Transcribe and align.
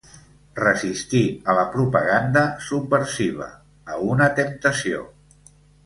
Resistir 0.59 1.21
a 1.51 1.55
la 1.59 1.67
propaganda 1.77 2.45
subversiva, 2.71 3.53
a 3.97 4.03
una 4.15 4.35
temptació. 4.43 5.09